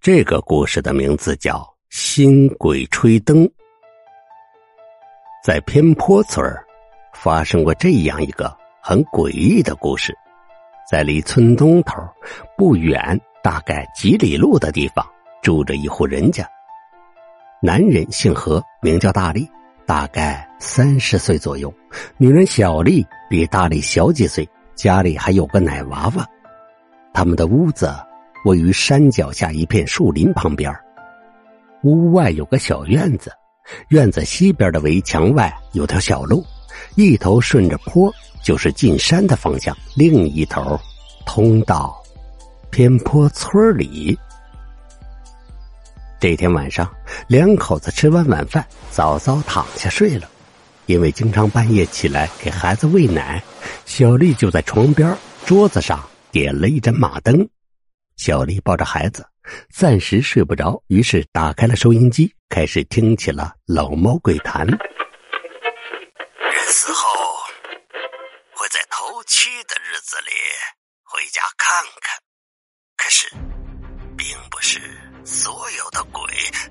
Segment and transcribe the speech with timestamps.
[0.00, 1.56] 这个故事的名字叫
[1.90, 3.44] 《新鬼吹灯》。
[5.44, 6.46] 在偏坡村
[7.12, 10.16] 发生过这样一个很诡异的故事。
[10.88, 11.96] 在离村东头
[12.56, 15.04] 不远，大概几里路的地方，
[15.42, 16.48] 住着一户人家。
[17.60, 19.50] 男人姓何，名叫大力，
[19.84, 21.68] 大概三十岁左右；
[22.16, 26.24] 女人小丽比大力小几岁，家里还有个奶娃娃。
[27.12, 27.92] 他们的屋子。
[28.44, 30.72] 位于山脚下一片树林旁边，
[31.82, 33.32] 屋外有个小院子，
[33.88, 36.44] 院子西边的围墙外有条小路，
[36.94, 40.78] 一头顺着坡就是进山的方向，另一头
[41.26, 42.00] 通到
[42.70, 44.18] 偏坡村里。
[46.20, 46.90] 这天晚上，
[47.26, 50.28] 两口子吃完晚饭，早早躺下睡了。
[50.86, 53.42] 因为经常半夜起来给孩子喂奶，
[53.84, 56.02] 小丽就在床边桌子上
[56.32, 57.46] 点了一盏马灯。
[58.18, 59.24] 小丽抱着孩子，
[59.70, 64.66] 暂时睡不着，于是打开了收音机，开始听起了《老猫鬼谈》。
[64.70, 67.08] 人死后
[68.50, 70.32] 会在头七的日子里
[71.04, 72.18] 回家看看，
[72.96, 73.28] 可是，
[74.16, 74.80] 并不是
[75.24, 76.20] 所有的鬼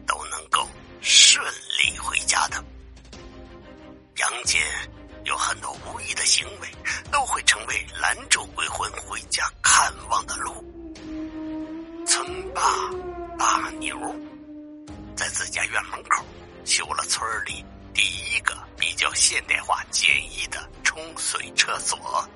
[0.05, 0.67] 都能够
[0.99, 1.41] 顺
[1.81, 2.61] 利回家的。
[4.17, 4.61] 阳间
[5.23, 6.67] 有很多无意的行为，
[7.09, 10.61] 都会成为拦住鬼魂回家看望的路。
[12.57, 12.89] 大
[13.37, 13.95] 大牛
[15.15, 16.25] 在自家院门口
[16.65, 17.63] 修了村里
[17.93, 22.27] 第一个比较现代化、简易的冲水厕所，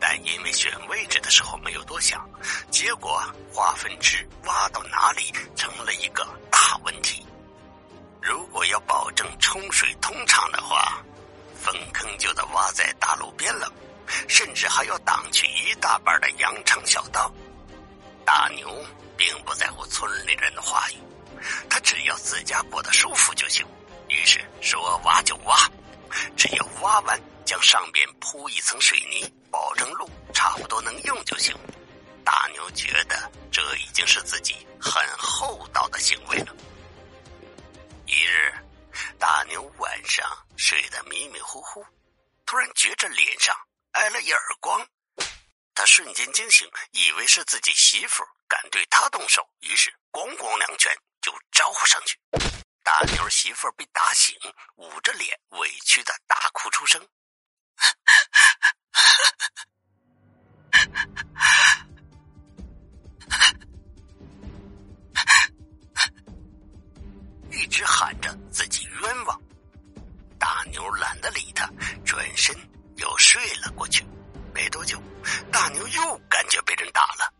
[0.00, 2.26] 但因为选位置的时候没有多想，
[2.70, 7.22] 结果化粪池挖到哪里成了一个大问题。
[8.22, 11.02] 如果要保证冲水通畅的话，
[11.54, 13.70] 粪坑就得挖在大路边了，
[14.26, 17.30] 甚至还要挡去一大半的羊肠小道。
[18.24, 18.84] 大牛
[19.16, 20.98] 并不在乎村里人的话语，
[21.68, 23.66] 他只要自家过得舒服就行。
[24.08, 25.56] 于是说挖就挖，
[26.36, 31.54] 只要挖完将上边铺一层水泥，保证路差不多能用就行。
[32.24, 36.54] 大牛觉得这已经是自己很厚道的行为了。
[38.06, 38.52] 一日，
[39.18, 41.84] 大牛晚上睡得迷迷糊糊，
[42.46, 43.54] 突然觉着脸上
[43.92, 44.86] 挨了一耳光。
[45.74, 52.16] 他瞬间惊醒，以为是自己媳妇敢对他动手，于是咣咣两拳就招呼上去。
[52.84, 54.36] 大牛媳妇被打醒，
[54.76, 57.04] 捂着脸委屈的大哭出声。
[67.50, 69.40] 一直喊着自己冤枉。
[70.38, 71.68] 大牛懒得理他，
[72.04, 72.54] 转身
[72.96, 74.04] 又睡了过去。
[75.96, 77.32] 又感觉被人打了，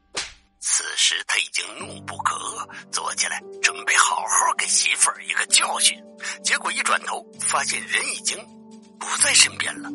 [0.61, 6.01] 此时他已经怒不可遏，坐起来准备好好给媳妇儿一个教训。
[6.43, 8.39] 结果一转头，发现人已经
[8.99, 9.91] 不在身边了。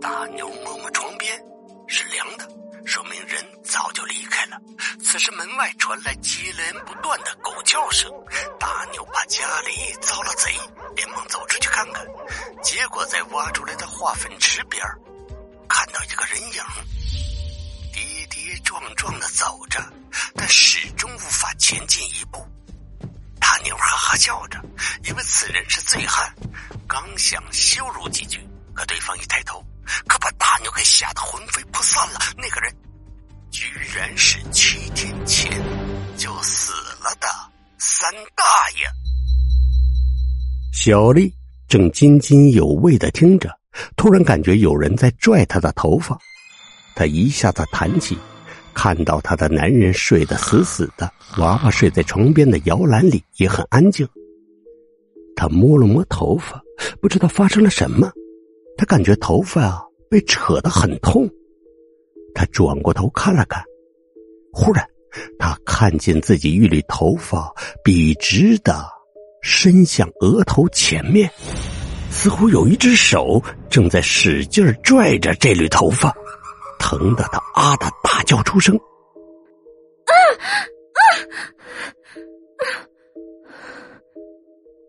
[0.00, 1.40] 大牛摸摸床边，
[1.88, 2.48] 是凉的，
[2.84, 4.58] 说明人早就离开了。
[5.02, 8.10] 此时门外传来接连不断的狗叫声，
[8.58, 10.52] 大牛怕家里遭了贼，
[10.94, 12.04] 连忙走出去看看。
[12.62, 14.82] 结果在挖出来的化粪池边，
[15.68, 16.62] 看到一个人影。
[18.34, 19.80] 跌撞撞的走着，
[20.34, 22.44] 但始终无法前进一步。
[23.38, 24.60] 大牛哈哈笑着，
[25.04, 26.34] 因为此人是醉汉，
[26.88, 28.40] 刚想羞辱几句，
[28.74, 29.64] 可对方一抬头，
[30.08, 32.18] 可把大牛给吓得魂飞魄散了。
[32.36, 32.74] 那个人，
[33.52, 35.48] 居然是七天前
[36.16, 37.28] 就死了的
[37.78, 38.84] 三大爷。
[40.72, 41.32] 小丽
[41.68, 43.48] 正津津有味的听着，
[43.96, 46.18] 突然感觉有人在拽她的头发，
[46.94, 48.16] 她一下子弹起。
[48.72, 54.04] 看到她的男人睡得死死的，娃娃睡在床边的摇篮里也很安静。
[55.36, 56.60] 她摸了摸头发，
[57.00, 58.10] 不知道发生了什么，
[58.76, 61.28] 她感觉头发啊被扯得很痛。
[62.34, 63.62] 她转过头看了看，
[64.52, 64.84] 忽然，
[65.38, 67.48] 她看见自己一缕头发
[67.84, 68.84] 笔直的
[69.40, 71.30] 伸向额头前面，
[72.10, 73.40] 似乎有一只手
[73.70, 76.12] 正在使劲拽着这缕头发。
[76.84, 80.12] 疼得他啊的大叫出声，啊
[80.92, 81.00] 啊！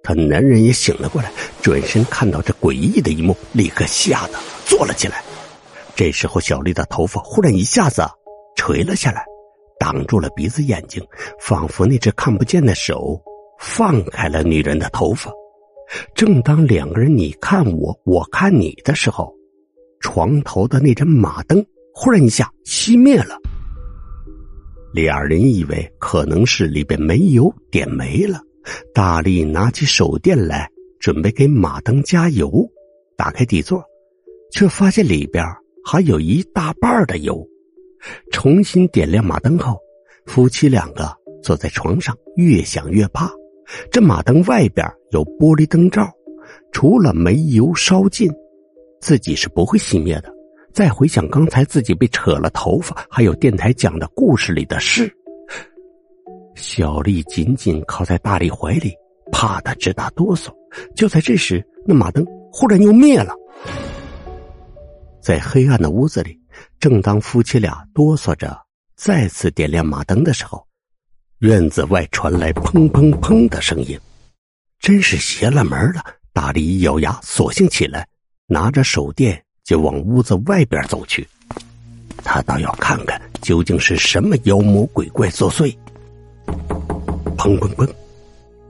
[0.03, 1.31] 他男人也醒了过来，
[1.61, 4.33] 转身看到这诡异的一幕，立刻吓得
[4.65, 5.23] 坐了起来。
[5.95, 8.03] 这时候，小丽的头发忽然一下子
[8.57, 9.25] 垂了下来，
[9.79, 11.01] 挡住了鼻子、眼睛，
[11.39, 13.17] 仿佛那只看不见的手
[13.57, 15.31] 放开了女人的头发。
[16.13, 19.33] 正当两个人你看我，我看你的时候，
[20.01, 21.65] 床头的那盏马灯。
[21.97, 23.37] 忽然一下熄灭了，
[24.93, 28.41] 俩人以为可能是里边煤油点没了，
[28.93, 30.69] 大力拿起手电来
[30.99, 32.69] 准备给马灯加油，
[33.15, 33.81] 打开底座，
[34.51, 35.41] 却发现里边
[35.85, 37.47] 还有一大半的油。
[38.29, 39.79] 重新点亮马灯后，
[40.25, 41.09] 夫妻两个
[41.41, 43.31] 坐在床上，越想越怕。
[43.89, 46.11] 这马灯外边有玻璃灯罩，
[46.73, 48.29] 除了煤油烧尽，
[48.99, 50.34] 自己是不会熄灭的。
[50.75, 55.09] 再回想刚才自己被扯了头发，还有电台讲的故事里的事，
[56.53, 58.93] 小丽紧紧靠在大力怀里，
[59.31, 60.49] 怕得直打哆嗦。
[60.93, 63.33] 就在这时，那马灯忽然又灭了。
[65.21, 66.37] 在黑暗的屋子里，
[66.77, 68.59] 正当夫妻俩哆嗦着
[68.97, 70.67] 再次点亮马灯的时候，
[71.39, 73.97] 院子外传来砰砰砰的声音，
[74.81, 76.03] 真是邪了门了！
[76.33, 78.05] 大力一咬牙，索性起来，
[78.47, 79.41] 拿着手电。
[79.65, 81.27] 就往屋子外边走去，
[82.23, 85.75] 他倒要看看究竟是什么妖魔鬼怪作祟。
[87.35, 87.89] 砰砰砰，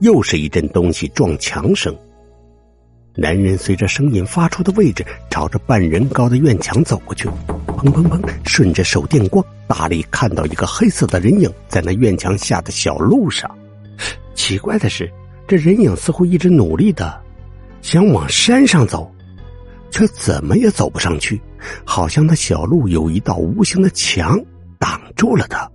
[0.00, 1.94] 又是一阵东西撞墙声。
[3.14, 7.28] 男人随着声音发出的位置，朝着半人高的院墙走过去。
[7.66, 13.54] 砰砰砰，顺着手电光，大力看到一个黑色的人影在那院墙下的小路上。
[14.34, 15.12] 奇怪的是，
[15.46, 17.22] 这人影似乎一直努力的
[17.82, 19.12] 想往山上走。
[19.90, 21.40] 却怎么也走不上去，
[21.84, 24.38] 好像那小路有一道无形的墙
[24.78, 25.70] 挡住了他。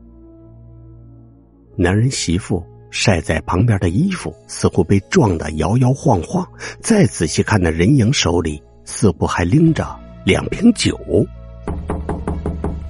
[1.75, 6.47] 男人媳妇晒在旁边的衣服似乎被撞得摇摇晃晃，
[6.79, 9.87] 再仔细看，那人影手里似乎还拎着
[10.25, 10.95] 两瓶酒。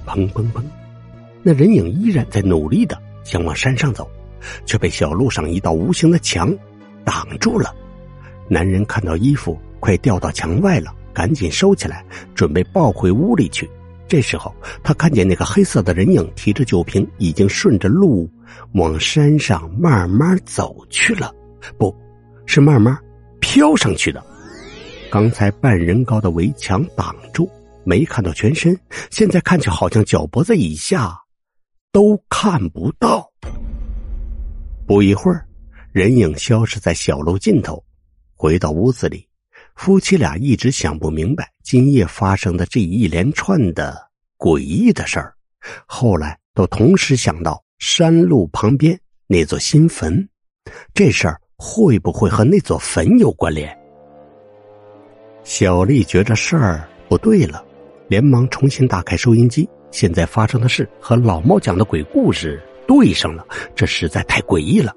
[0.06, 0.62] 砰砰砰，
[1.42, 4.10] 那人影依然在努力的想往山上走，
[4.66, 6.54] 却被小路上一道无形的墙
[7.04, 7.74] 挡住了。
[8.48, 10.92] 男人看到衣服快掉到墙外了。
[11.12, 12.04] 赶紧收起来，
[12.34, 13.68] 准备抱回屋里去。
[14.08, 18.30] 这时候，他看见那个黑色的人影提着酒瓶，已经顺着路
[18.74, 21.34] 往山上慢慢走去了，
[21.78, 21.94] 不
[22.44, 22.96] 是慢慢
[23.40, 24.22] 飘上去的。
[25.10, 27.50] 刚才半人高的围墙挡住，
[27.84, 28.78] 没看到全身，
[29.10, 31.18] 现在看去好像脚脖子以下
[31.90, 33.30] 都看不到。
[34.86, 35.46] 不一会儿，
[35.92, 37.82] 人影消失在小路尽头，
[38.34, 39.26] 回到屋子里。
[39.74, 43.96] 夫妻俩一直想不明白今夜发生的这一连串的
[44.38, 45.34] 诡异的事儿，
[45.86, 50.28] 后来都同时想到山路旁边那座新坟，
[50.94, 53.76] 这事儿会不会和那座坟有关联？
[55.42, 57.64] 小丽觉着事儿不对了，
[58.08, 59.68] 连忙重新打开收音机。
[59.90, 64.94] 现在发生的事和老猫讲的鬼故事对上了，这实在太诡异了。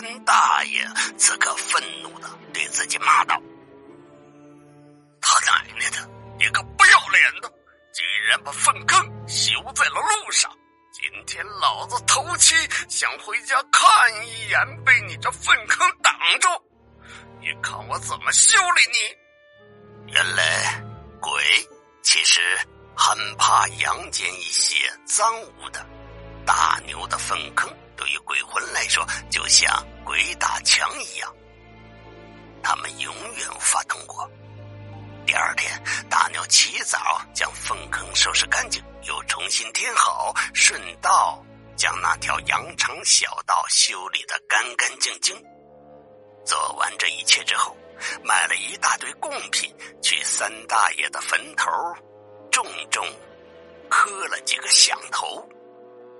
[0.00, 0.88] 死去的三大爷，
[1.18, 3.40] 此刻愤怒的对自己骂道
[5.20, 7.52] ：“他奶奶的，你个不要脸的，
[7.92, 8.98] 竟然把粪坑
[9.28, 10.50] 修在了路上！
[10.92, 12.54] 今天老子头七，
[12.88, 16.48] 想回家看一眼，被你这粪坑挡住！
[17.40, 20.12] 你看我怎么修理你！
[20.12, 20.82] 原来
[21.20, 21.32] 鬼
[22.02, 22.40] 其实
[22.96, 25.86] 很怕阳间一些脏污的，
[26.46, 27.70] 大牛的粪坑。”
[28.00, 31.30] 对于鬼魂来说，就像鬼打墙一样，
[32.62, 34.26] 他们永远无法通过。
[35.26, 35.70] 第二天，
[36.08, 41.44] 大鸟起早将粪坑收拾干净，又重新填好，顺道
[41.76, 45.36] 将那条羊肠小道修理的干干净净。
[46.46, 47.76] 做完这一切之后，
[48.24, 49.70] 买了一大堆贡品，
[50.02, 51.70] 去三大爷的坟头，
[52.50, 53.06] 重重
[53.90, 55.46] 磕了几个响头。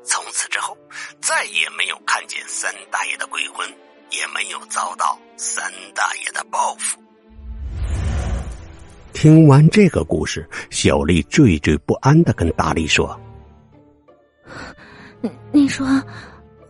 [0.03, 0.77] 从此之后，
[1.21, 3.69] 再也没有看见三大爷的鬼魂，
[4.11, 6.99] 也没有遭到三大爷的报复。
[9.13, 13.19] 听完这个故事，小丽惴惴不安的跟大力说
[15.53, 15.87] ：“你说，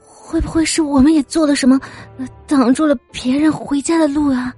[0.00, 1.78] 会不会是我们也做了什么，
[2.49, 4.52] 挡住了别人回家的路啊？”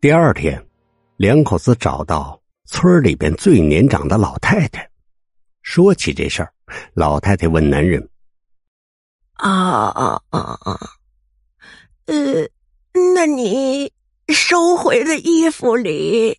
[0.00, 0.64] 第二天，
[1.16, 4.88] 两口子找到村里边最年长的老太太，
[5.62, 6.53] 说起这事儿。
[6.94, 8.08] 老太太问男人
[9.36, 10.80] ：“啊啊啊啊，
[12.06, 12.14] 呃，
[13.14, 13.92] 那你
[14.28, 16.38] 收回的衣服里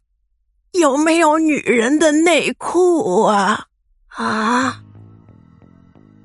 [0.74, 3.66] 有没有女人的内裤啊？
[4.08, 4.82] 啊？”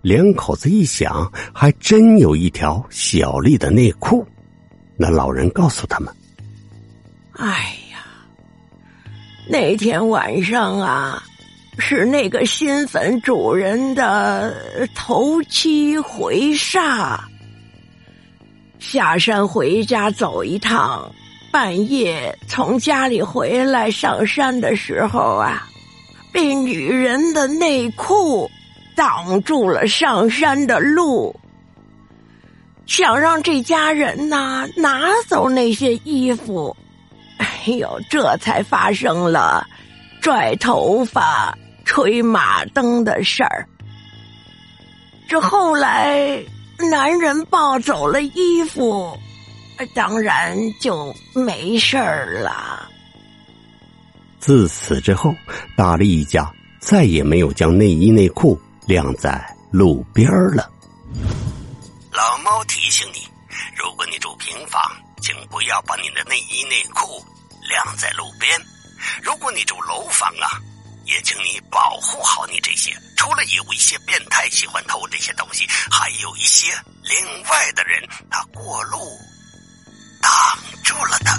[0.02, 4.26] 两口子一想，还真有一条小丽的内裤。
[4.96, 6.14] 那老人告诉他们
[7.36, 8.04] ：“哎呀，
[9.48, 11.22] 那天晚上啊。”
[11.80, 14.54] 是那个新坟主人的
[14.94, 17.18] 头七回煞，
[18.78, 21.10] 下山回家走一趟，
[21.50, 25.66] 半夜从家里回来上山的时候啊，
[26.32, 28.48] 被女人的内裤
[28.94, 31.34] 挡住了上山的路，
[32.86, 36.76] 想让这家人呐拿走那些衣服，
[37.38, 39.66] 哎呦，这才发生了
[40.20, 41.56] 拽头发、
[41.90, 43.66] 吹马灯的事儿。
[45.28, 46.40] 这后来。
[46.90, 49.14] 男人抱走了衣服，
[49.94, 52.88] 当然就没事儿了。
[54.38, 55.34] 自此之后，
[55.76, 60.70] 大力一家再也没有将内衣内裤晾在路边了。
[62.12, 63.28] 老猫提醒你：
[63.76, 64.80] 如果你住平房，
[65.20, 67.22] 请不要把你的内衣内裤
[67.68, 68.58] 晾在路边；
[69.22, 70.56] 如果你住楼房啊。
[71.04, 72.96] 也请你保护好你这些。
[73.16, 78.98] 除了有一些变态喜欢偷这些东西，还有一些另外的人，他过路
[80.22, 81.38] 挡住了他。